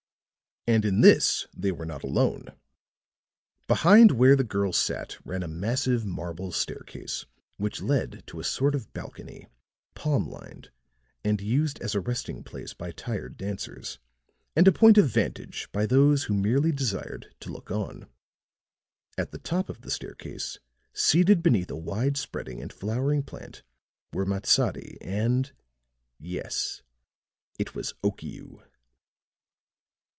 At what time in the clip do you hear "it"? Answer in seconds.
27.57-27.73